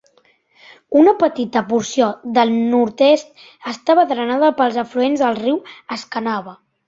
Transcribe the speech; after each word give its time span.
Una 1.01 1.11
petita 1.23 1.61
porció 1.73 2.07
del 2.37 2.53
nord-est 2.71 3.45
està 3.73 3.97
drenada 4.13 4.51
pels 4.61 4.81
afluents 4.85 5.25
del 5.27 5.41
riu 5.43 5.63
Escanaba. 5.97 6.57